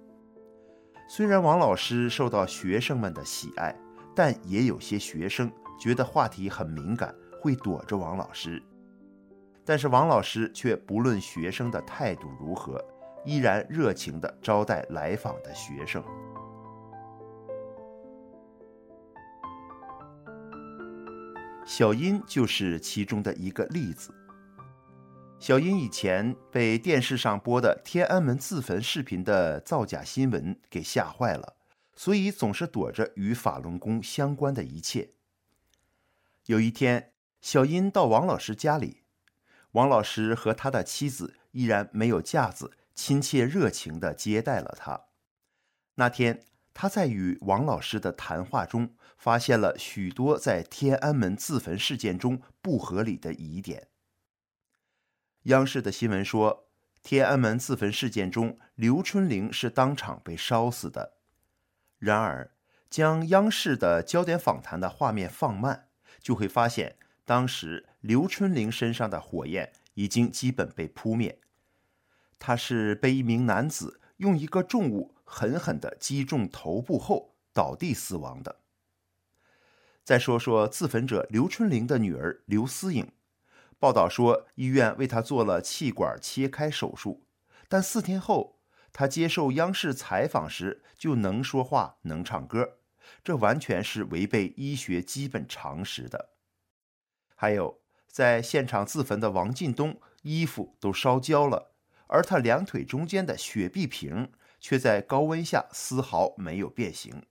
[1.09, 3.75] 虽然王老师受到学生们的喜爱，
[4.15, 8.63] 但也有些学生觉得话题很敏感，会躲着王老师。
[9.69, 12.83] 但是王老师却不论学生的态度如何。
[13.25, 16.03] 依然热情地招待来访的学生。
[21.67, 24.15] 小英就是其中的一个例子。
[25.39, 31.57] 小英以前被电视上播的天安门自焚视频的造假新闻给吓坏了，
[31.95, 35.11] 所以总是躲着与法轮功相关的一切。
[36.47, 39.03] 有一天，小英到王老师家里，
[39.73, 42.73] 王老师和他的妻子依然没有架子。
[42.95, 45.05] 亲切热情地接待了他。
[45.95, 53.87] 那天，他在与王老师的谈话中，发现了许多在天安门自焚事件中不合理的疑点。
[55.45, 56.69] 央视的新闻说，
[57.05, 61.19] 天安门自焚事件中，刘春玲是当场被烧死的。
[62.01, 62.51] 然而，
[62.91, 65.87] 将央视的焦点访谈的画面放慢，
[66.21, 71.43] 就会发现，当时刘春玲身上的火焰已经基本被扑灭。
[72.39, 78.61] 他是被一名男子用一个重物狠狠地击中头部后倒地死亡的。
[80.03, 83.13] 再说说自焚者刘春玲的女儿刘思颖，
[83.79, 87.27] 报道说医院为她做了气管切开手术，
[87.69, 88.59] 但四天后
[88.91, 92.79] 她接受央视采访时就能说话能唱歌，
[93.23, 96.31] 这完全是违背医学基本常识的。
[97.35, 101.73] 还有在现场自焚的王进东，衣服都烧焦了。
[102.09, 107.23] 而他两腿中间的雪碧瓶却在高温下丝毫没有变形。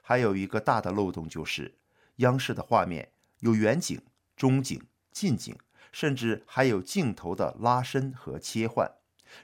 [0.00, 1.78] 还有一个大的漏洞就是，
[2.16, 4.00] 央视的画面有远景、
[4.36, 5.58] 中景、近景，
[5.90, 8.92] 甚至还有镜头的拉伸和切换，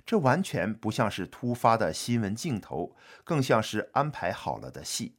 [0.06, 5.16] 这完全不像是突发的新闻镜头，更像是安排好了的戏。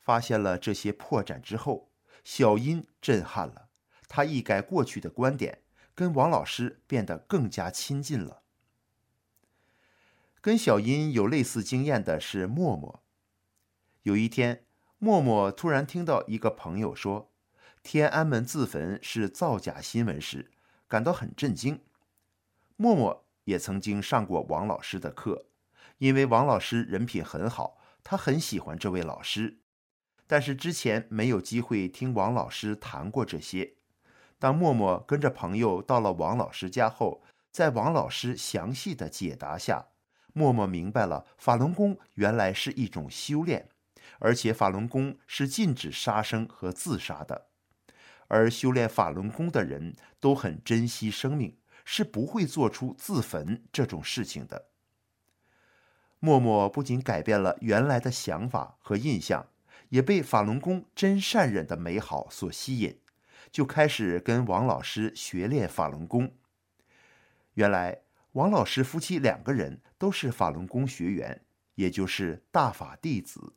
[0.00, 1.90] 发现了这些破绽之后，
[2.22, 3.67] 小英震撼了，
[4.08, 5.60] 他一改过去的观点。
[5.94, 8.42] 跟王老师变得更加亲近了。
[10.40, 13.02] 跟小英有类似经验的是默默。
[14.04, 14.64] 有一天，
[14.98, 17.32] 默默突然听到一个朋友说
[17.82, 20.52] 天安门自焚是造假新闻时，
[20.86, 21.82] 感到很震惊。
[22.76, 25.46] 默默也曾经上过王老师的课，
[25.98, 29.58] 因为王老师人品很好，他很喜欢这位老师，
[30.28, 33.77] 但是之前没有机会听王老师谈过这些。
[34.38, 39.86] 当默默跟着朋友到了王老师家后，在王老师详细的解答下，
[40.32, 43.68] 默默明白了法轮功原来是一种修炼，
[44.20, 47.46] 而且法轮功是禁止杀生和自杀的，
[48.28, 54.66] 而修炼法轮功的人都很珍惜生命，是不会做出自焚这种事情的。
[56.20, 59.48] 默默不仅改变了原来的想法和印象，
[59.88, 63.00] 也被法轮功真善忍的美好所吸引。
[63.50, 66.32] 就开始跟王老师学练法轮功。
[67.54, 71.42] 原来，王老师夫妻两个人都是法轮功学员，
[71.74, 73.54] 也就是大法弟子。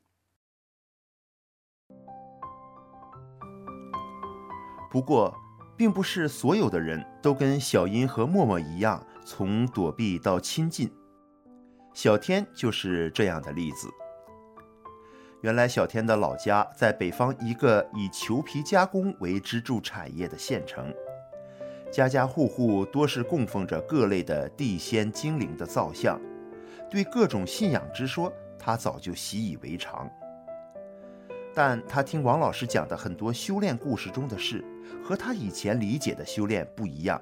[4.89, 5.38] 不过，
[5.78, 10.92] 并不是所有的人都跟小英和默默一样，从躲避到亲近。
[11.94, 13.89] 小天就是这样的例子。
[15.42, 20.94] 原来，小天的老家在北方一个以裘皮加工为支柱产业的县城，
[21.92, 26.22] 家家户户多是供奉着各类的地仙精灵的造像，
[26.92, 30.08] 对各种信仰之说，他早就习以为常。
[31.56, 34.64] 但他听王老师讲的很多修炼故事中的事，
[35.04, 37.20] 和他以前理解的修炼不一样。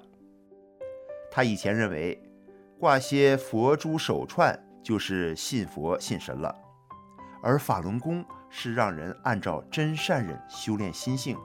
[1.31, 2.21] 他以前认为，
[2.77, 4.53] 挂些佛珠手串
[4.83, 6.53] 就是信佛信神了，
[7.41, 11.37] 而法轮功是让人按照真善忍修炼心性，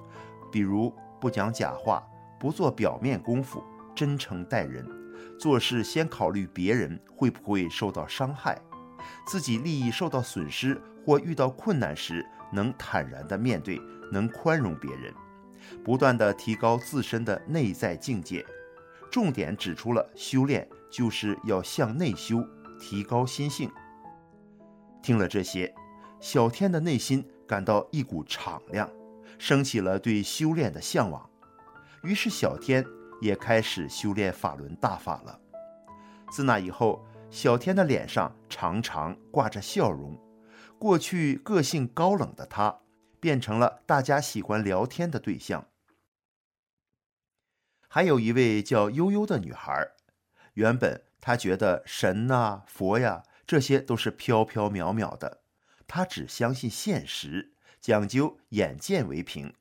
[0.51, 2.03] 比如不讲假话，
[2.39, 3.63] 不做表面功夫，
[3.95, 4.87] 真诚待人，
[5.39, 8.59] 做事先考虑别人会不会受到伤害，
[9.27, 12.25] 自己利益受到损失或遇到困难时。
[12.53, 13.81] 能坦然地面对，
[14.13, 15.13] 能宽容别人，
[15.85, 18.47] 不断地提高自身的内在境界。
[19.11, 22.47] 重点指出了修炼就是要向内修，
[22.79, 23.69] 提高心性。
[25.03, 25.75] 听了这些，
[26.25, 28.91] 小天的内心感到一股敞亮，
[29.39, 31.29] 升起了对修炼的向往。
[32.03, 32.83] 于是，小天
[33.21, 35.39] 也开始修炼法轮大法了。
[36.31, 40.19] 自那以后，小天的脸上常常挂着笑容。
[40.79, 42.81] 过去个性高冷的他，
[43.21, 45.67] 变成了大家喜欢聊天的对象。
[47.87, 49.91] 还有一位叫悠悠的女孩，
[50.55, 55.43] 原本她觉得神呐、佛呀这些都是飘飘渺渺的，
[55.95, 59.55] 他只相信现实，讲究眼见为凭。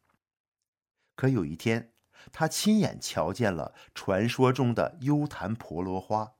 [1.14, 1.94] 可有一天，
[2.32, 6.34] 他亲眼瞧见了传说中的幽檀婆罗花。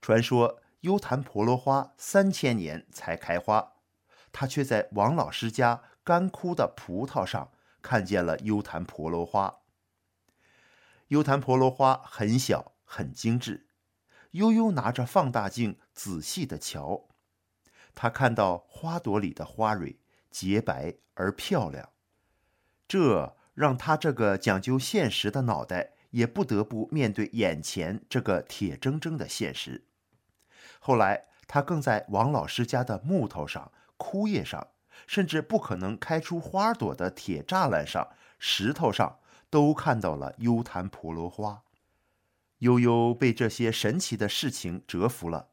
[0.00, 0.62] 传说。
[0.80, 3.74] 幽檀婆罗花三千年才开花，
[4.32, 7.52] 他却在王老师家干枯的葡萄上
[7.82, 9.58] 看见了幽檀婆罗花。
[11.08, 13.66] 幽檀婆罗花很小很精致，
[14.30, 17.09] 悠悠拿着放大镜仔细的瞧，
[17.94, 19.98] 他看到花朵里的花蕊
[20.30, 21.90] 洁白而漂亮，
[22.88, 29.86] 这让他这个讲究现实的脑袋也不得不面对眼前这个铁铮铮的现实。
[30.78, 34.68] 后来，他更在王老师家的木头上、枯叶上，
[35.06, 39.18] 甚至不可能开出花朵的铁栅栏上、石头上，
[39.50, 41.62] 都看到了幽檀婆罗花。
[42.58, 45.48] 悠悠被这些神奇的事情折服了，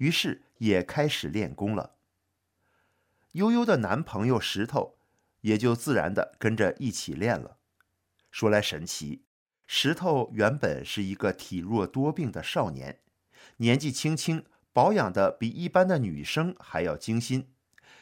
[0.00, 1.96] 于是也开始练功了。
[3.32, 4.96] 悠悠的男朋友石头，
[5.42, 7.58] 也就自然的跟着一起练了。
[8.30, 9.24] 说来神奇，
[9.66, 13.00] 石头原本是一个体弱多病的少年，
[13.58, 14.44] 年纪轻轻。
[14.72, 17.48] 保养的比一般的女生还要精心，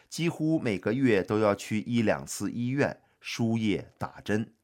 [0.09, 4.55] 几乎每个月都要去一两次医院输液打针。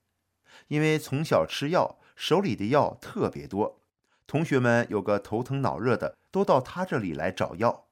[0.68, 3.80] 因为从小吃药，手里的药特别多，
[4.26, 7.86] 同学们有个头疼脑热的，都到他这里来找药。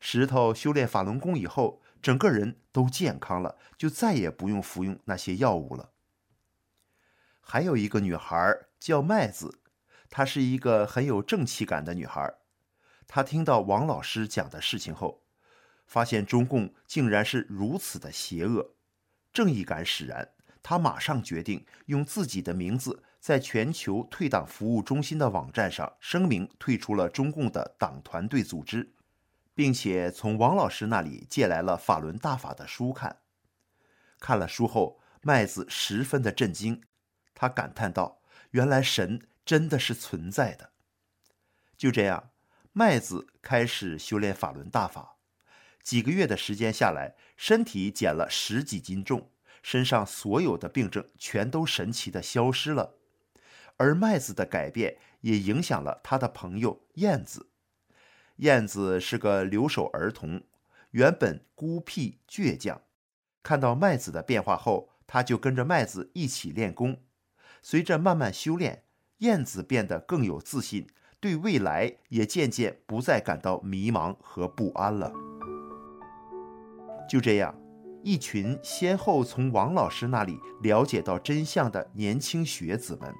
[0.00, 5.90] 石头修炼法轮功以后，整个人都健康了，就再也不用服用那些药物了。
[7.40, 9.60] 还有一个女孩叫麦子，
[10.08, 12.34] 她是一个很有正气感的女孩。
[13.06, 15.22] 她听到王老师讲的事情后，
[15.86, 18.70] 发现中共竟然是如此的邪恶，
[19.32, 20.32] 正义感使然。
[20.62, 28.94] 她马上决定用自己的名字在全球退党服务中心的网站上声明退出了中共的党团队组织，
[29.54, 33.18] 并且从王老师那里借来了《法轮大法》的书看。
[34.18, 36.82] 看了书后，麦子十分的震惊，
[37.34, 40.70] 他感叹道：“原来神真的是存在的。”
[41.76, 42.30] 就这样。
[42.72, 45.16] 麦子开始修炼法轮大法，
[45.82, 52.99] 几个月的时间下来，身体减了十几斤重，身上所有的病症全都神奇的消失了。
[53.80, 57.46] 而麦子的改变也影响了他的朋友燕子。
[58.36, 60.42] 燕子是个留守儿童，
[60.90, 62.82] 原本孤僻倔强，
[63.42, 66.98] 看到麦子的变化后，他就跟着麦子一起练功。
[67.62, 68.84] 随着慢慢修炼，
[69.18, 70.86] 燕子变得更有自信。
[71.18, 75.10] 对未来也渐渐不再感到迷茫和不安了。
[77.08, 77.54] 就这样，
[78.02, 83.14] 一群先后从王老师那里了解到真相的年轻学子们，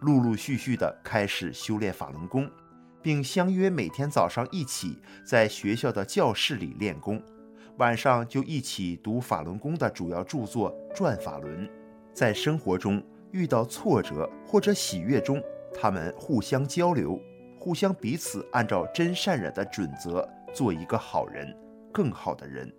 [0.00, 2.50] 陆陆续续的开始修炼法轮功，
[3.02, 7.22] 并相约每天早上一起在学校的教室里练功，
[7.78, 11.66] 晚上就一起读法轮功的主要著作《转法轮》。
[12.12, 15.42] 在生活中遇到挫折或者喜悦中，
[15.74, 17.20] 他们互相交流。
[17.58, 21.56] 互相彼此按照真善忍的准则做一个好人，
[21.90, 22.70] 更好的人。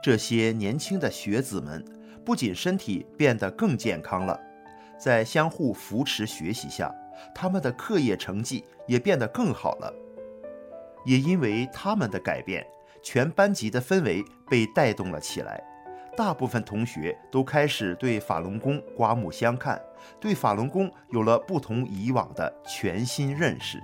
[0.00, 1.84] 这些年轻的学子们
[2.24, 4.40] 不仅身体变得更健康了，
[4.98, 6.92] 在相互扶持学习下，
[7.34, 9.94] 他们的课业成绩也变得更好了。
[11.04, 12.66] 也因为他们的改变，
[13.02, 15.62] 全班级的氛围被带动了起来。
[16.16, 19.80] 大部分同学都开始对法轮功刮目相看，
[20.18, 23.80] 对法轮功有了不同以往的全新认识。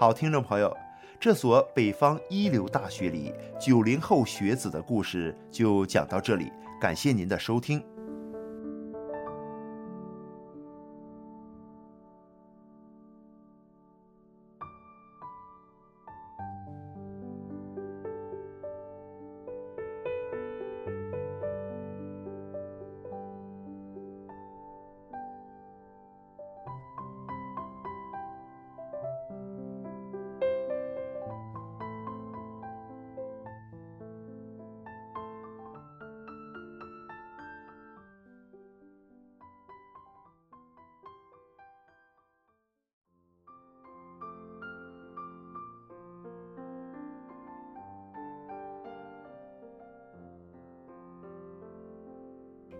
[0.00, 0.72] 好，听众朋友，
[1.18, 7.82] 这所北方一流大学里九零后学子的故事就讲到这里，感谢您的收听。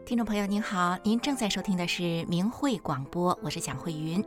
[0.09, 4.25] 听众朋友您好，您正在收听的是明慧广播，我是蒋慧云。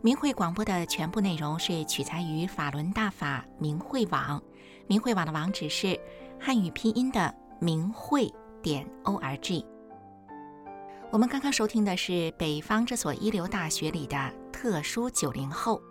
[0.00, 4.40] 明慧广播的全部内容是取材于法轮大法明慧网，
[4.86, 5.98] 明慧网的网址是
[6.38, 9.66] 汉语拼音的明慧点 o r g。
[11.10, 15.82] 我们刚刚收听的是北方这所一流大学里的特殊九零后，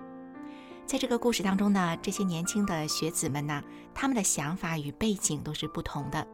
[0.86, 3.62] 在这个故事当中呢，这些年轻的学子们呢，
[3.94, 6.26] 他们的想法与背景都是不同的。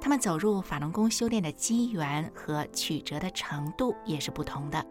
[0.00, 4.84] 他们走入法轮功修炼的机缘和曲折的程度也是不同的，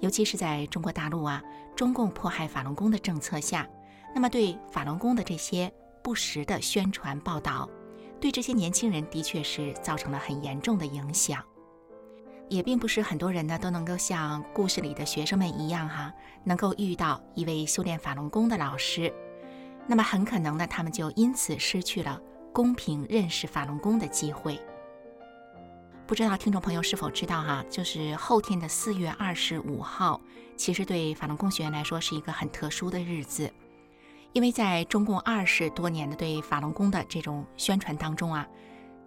[0.00, 1.42] 尤其是在中国大陆啊，
[1.74, 3.68] 中共迫害法轮功的政策下，
[4.14, 5.72] 那么对法轮功的这些
[6.02, 7.68] 不实的宣传报道，
[8.20, 11.42] 对这些年轻人的确是造成了很严重的影响。
[12.48, 16.12] 也并不是很多人呢都能够像故事里的学生们一样哈，
[16.44, 19.12] 能够遇到一位修炼法轮功的老师，
[19.86, 22.18] 那么很可能呢，他们就因此失去了。
[22.58, 24.60] 公平认识法轮功的机会，
[26.08, 27.64] 不知道听众朋友是否知道哈？
[27.70, 30.20] 就是后天的四月二十五号，
[30.56, 33.48] 其实对法轮功学员来说是一个很特殊的日子，
[34.32, 38.44] 因为在中共二十多年的对法轮功的这种宣传当中啊，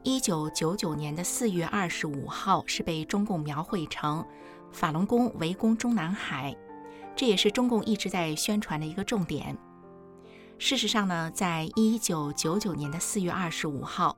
[0.04, 4.26] 一九九九年的四月二十五号是被中共描绘成
[4.72, 6.56] 法轮功围攻中南海，
[7.18, 9.58] 这也是中共一直在宣传的一个重点。
[10.62, 14.16] 事实上呢，在一九九九年的四月二十五号，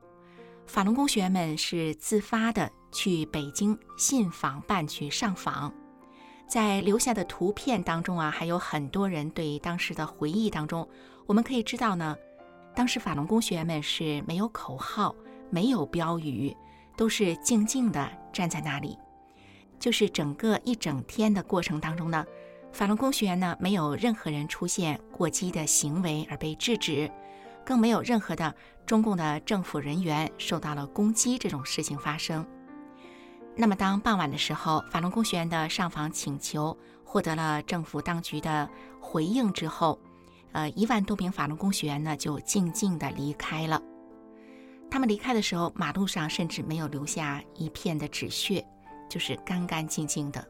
[0.66, 5.72] 法轮功学员们是自发的去北京信访办去上访，
[6.46, 10.86] 在留下的图片当中啊，还有很多人对当时的回忆当中，
[11.24, 12.14] 我们可以知道呢，
[12.76, 15.16] 当时法轮功学员们是没有口号、
[15.48, 16.54] 没有标语，
[16.94, 18.98] 都是静静的站在那里，
[19.80, 22.22] 就是整个一整天的过程当中呢。
[22.74, 27.08] 法轮功学员呢，没有任何人出现过激的行为而被制止，
[27.64, 28.52] 更没有任何的
[28.84, 32.44] 中共的政府人员受到了攻击这种事情发生。
[33.54, 38.68] 那么，当傍晚的时候，法轮功学员的上访请求获得了政府当局的
[39.00, 39.96] 回应之后，
[40.50, 43.80] 呃，一万多名法轮功学员呢就静静地离开了。
[44.90, 48.66] 他们离开的时候，马路上甚至没有留下一片的纸屑，
[49.08, 50.44] 就是干干净净的。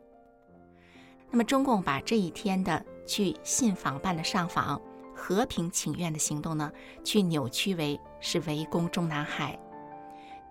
[1.35, 4.80] 那么，中共把这一天的去信访办的上访、
[5.16, 6.70] 和平请愿的行动呢，
[7.03, 9.59] 去扭曲为是围攻中南海。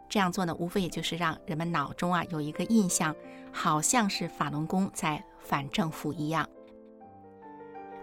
[0.10, 3.16] 这样做呢，无非也就是让人们脑中啊有一个印象，
[3.54, 6.46] 好像是法轮功在反政府一样。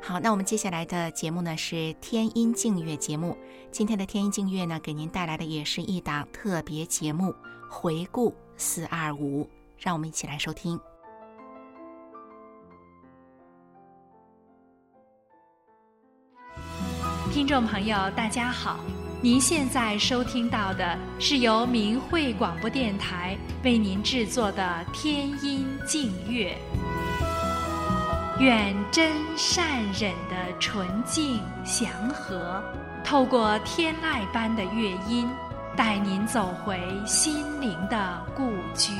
[0.01, 3.37] 好，那我们接下来的节目呢是天音净月节目。
[3.71, 7.35] 今天的天音净月呢，给您带来的也是一档特别节目——
[7.69, 10.81] 回顾四二五，让我们一起来收听。
[17.33, 18.81] 听众朋友，大家好！
[19.21, 26.59] 您现在收听到的是由明慧广播电台为您制作的《天音净月》。
[28.41, 32.61] 愿真善忍的纯净祥和，
[33.05, 35.31] 透过天籁般的乐音，
[35.77, 38.93] 带您走回心灵的故居。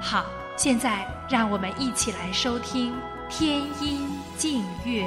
[0.00, 0.24] 好，
[0.56, 2.92] 现在让我们一起来收听
[3.28, 5.02] 《天音净月》。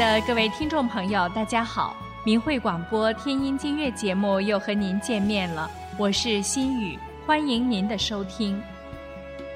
[0.00, 1.94] 的各位听众朋友，大家好，
[2.24, 8.58] 明慧广播天音经乐节目又和您见面了，我是心雨，欢迎您的收听。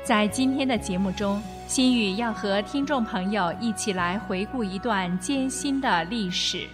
[0.03, 6.68] 在今天的节目中，心雨要和听众朋友一起来回顾一段艰辛的历史。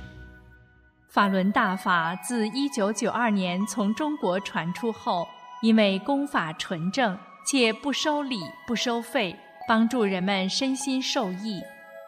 [1.08, 5.28] 法轮大法自1992年从中国传出后，
[5.62, 7.16] 因为功法纯正，
[7.46, 9.36] 且不收礼、不收费，
[9.68, 11.62] 帮助人们身心受益。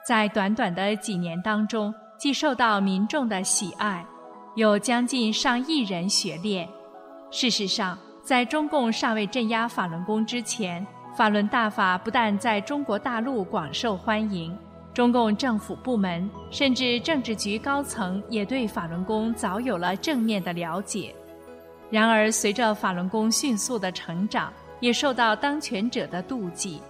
[0.07, 4.05] 在短短的几年当中，既受到民众的喜爱，
[4.57, 6.69] 有将近上亿人学练。
[7.31, 10.85] 事实上，在中共尚未镇压法轮功之前，
[11.17, 14.57] 法轮大法不但在中国大陆广受欢迎，
[14.93, 21.15] 中共政府部门甚至政治局高层也对法轮功早有了正面的了解。
[21.91, 26.81] 然而，随着法轮功迅速的成长，也受到当权者的妒忌。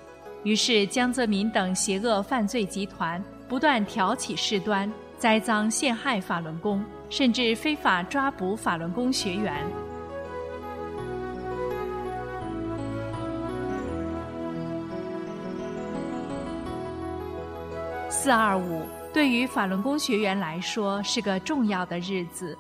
[0.44, 9.64] 于是，江泽民等邪恶犯罪集团不断挑起事端，栽赃陷害法轮功，甚至非法抓捕法轮功学员。
[18.08, 18.82] 四二五
[19.12, 22.56] 对于法轮功学员来说是个重要的日子。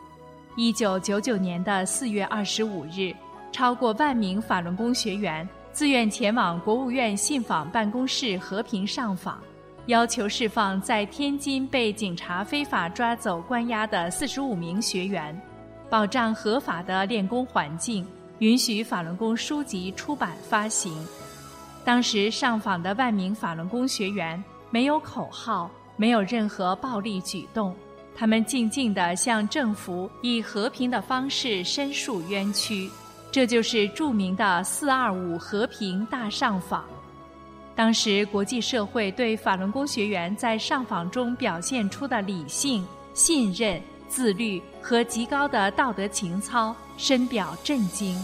[0.54, 3.12] 一九九九年的四月二十五日，
[3.50, 5.48] 超过万名法轮功学员。
[5.72, 9.42] 自愿前往国务院信访办公室和平上访，
[9.86, 15.40] 要求释放在天津被警察非法抓走关押的四十五名学员，
[15.88, 18.06] 保障合法的练功环境，
[18.40, 20.94] 允许法轮功书籍出版发行。
[21.84, 27.74] 当时上访的万名法轮功学员没有口号，没有任何暴力举动，
[28.14, 32.90] 他们静静地向政府以和平的方式申诉冤屈。
[33.32, 36.84] 这就是著名的“四二五”和平大上访。
[37.74, 48.14] 当时，国际社会对法轮功学员在上访中表现出的理性、信任、自律和极高的道德情操深表震惊。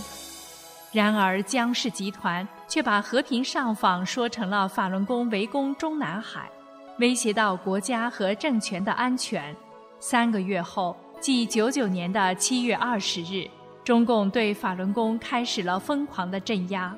[0.93, 6.51] 然而，江氏集团却把和平上访说成了法轮功围攻中南海，
[6.99, 9.57] 威胁到国家和政权的安全。
[10.01, 13.49] 三个月后，即九九年的七月二十日。
[13.89, 16.95] 中共对法轮功开始了疯狂的镇压，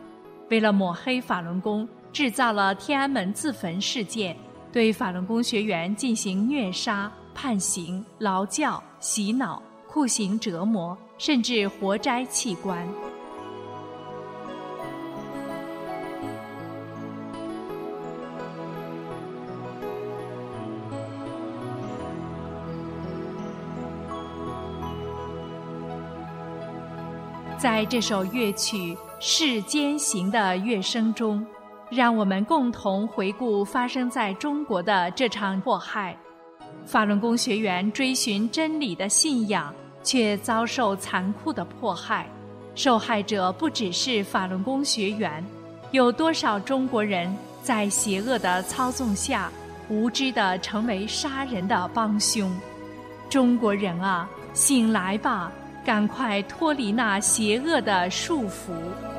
[0.49, 4.37] 为了抹黑法轮功，制造了天安门自焚事件，
[4.73, 12.85] 对法轮功学员进行虐杀、判刑、劳教、洗脑、酷刑折磨，甚至活摘器官。
[27.61, 31.47] 在这首乐曲《世间行》的乐声中，
[31.91, 36.17] 让我们共同回顾发生在中国的这场迫害。
[36.87, 42.27] 法轮功学员追寻真理的信仰，却遭受残酷的迫害。
[42.75, 45.45] 受害者不只是法轮功学员，
[45.91, 47.31] 有多少中国人
[47.63, 49.53] 在邪恶的操纵下，
[49.91, 52.51] 无知地成为杀人的帮凶？
[53.29, 55.53] 中国人啊，醒来吧！
[55.91, 59.10] 赶快脱离那邪恶的束缚！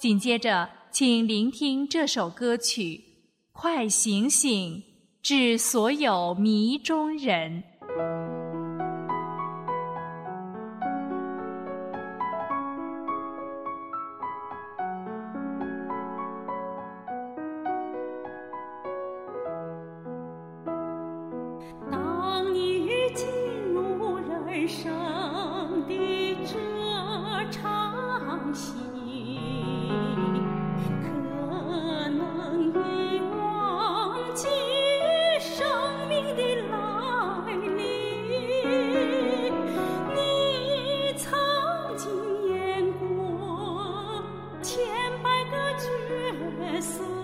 [0.00, 2.82] 紧接着，请聆听这首歌曲
[3.52, 4.76] 《快醒醒》，
[5.20, 7.62] 致所有迷中人。
[46.60, 47.19] 月色。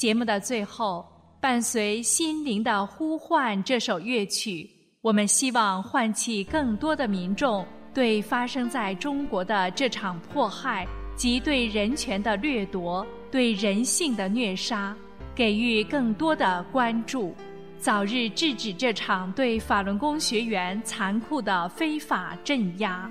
[0.00, 1.06] 节目的最后，
[1.42, 4.66] 伴随《心灵的呼唤》这首乐曲，
[5.02, 14.96] 我们希望唤起更多的民众对发生在中国的这场迫害及对人权的掠夺、对人性的虐杀，
[15.34, 17.34] 给予更多的关注，
[17.78, 23.06] 早日制止这场对法轮功学员残酷的非法镇压。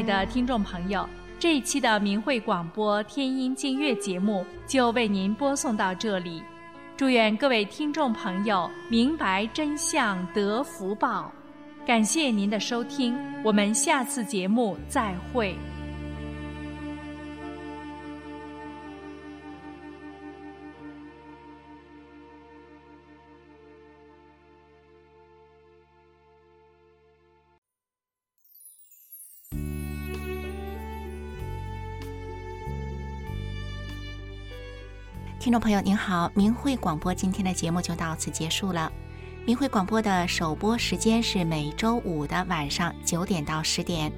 [0.00, 1.06] 爱的听众朋友，
[1.38, 6.42] 这一期的明慧广播天音净月节目就为您播送到这里。
[6.96, 11.30] 祝愿各位听众朋友明白真相得福报。
[11.86, 15.54] 感谢您的收听，我们下次节目再会。
[35.50, 38.92] 听众朋友您好，明慧广播今天的节目就到此结束了。
[39.44, 44.12] 明慧广播的首播时间是每周五的晚上九点到十点。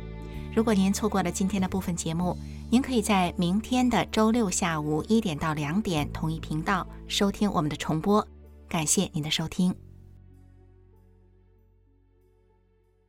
[0.54, 2.36] 如果您错过了今天的部分节目，
[2.68, 8.28] 您可以在明天的周六下午一点到两点同一频道收听我们的重播。
[8.68, 9.74] 感谢您的收听。